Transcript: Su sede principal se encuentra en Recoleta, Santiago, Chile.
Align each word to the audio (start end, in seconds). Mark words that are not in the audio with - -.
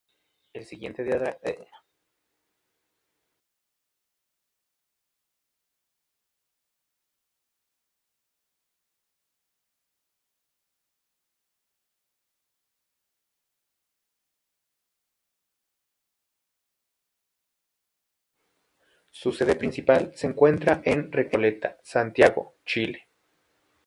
Su 19.13 19.31
sede 19.33 19.55
principal 19.55 20.13
se 20.15 20.25
encuentra 20.25 20.81
en 20.83 21.11
Recoleta, 21.11 21.77
Santiago, 21.83 22.55
Chile. 22.65 23.07